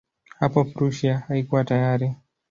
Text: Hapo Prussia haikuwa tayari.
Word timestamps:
Hapo 0.39 0.63
Prussia 0.65 1.17
haikuwa 1.27 1.63
tayari. 1.63 2.13